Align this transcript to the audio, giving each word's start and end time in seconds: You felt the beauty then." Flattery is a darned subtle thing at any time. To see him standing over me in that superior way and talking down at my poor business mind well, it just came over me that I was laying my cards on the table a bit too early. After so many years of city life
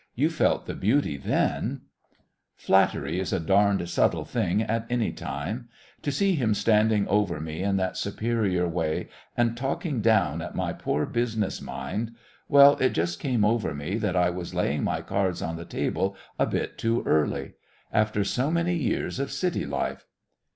You 0.15 0.31
felt 0.31 0.65
the 0.65 0.73
beauty 0.73 1.15
then." 1.15 1.81
Flattery 2.55 3.19
is 3.19 3.31
a 3.31 3.39
darned 3.39 3.87
subtle 3.87 4.25
thing 4.25 4.63
at 4.63 4.87
any 4.89 5.11
time. 5.11 5.69
To 6.01 6.11
see 6.11 6.33
him 6.33 6.55
standing 6.55 7.07
over 7.07 7.39
me 7.39 7.61
in 7.61 7.77
that 7.77 7.97
superior 7.97 8.67
way 8.67 9.09
and 9.37 9.55
talking 9.55 10.01
down 10.01 10.41
at 10.41 10.55
my 10.55 10.73
poor 10.73 11.05
business 11.05 11.61
mind 11.61 12.15
well, 12.49 12.77
it 12.79 12.93
just 12.93 13.19
came 13.19 13.45
over 13.45 13.75
me 13.75 13.95
that 13.99 14.15
I 14.15 14.31
was 14.31 14.55
laying 14.55 14.83
my 14.83 15.03
cards 15.03 15.39
on 15.39 15.55
the 15.55 15.65
table 15.65 16.15
a 16.39 16.47
bit 16.47 16.79
too 16.79 17.03
early. 17.05 17.53
After 17.93 18.23
so 18.23 18.49
many 18.49 18.73
years 18.73 19.19
of 19.19 19.31
city 19.31 19.67
life 19.67 20.07